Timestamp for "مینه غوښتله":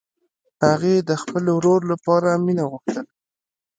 2.45-3.11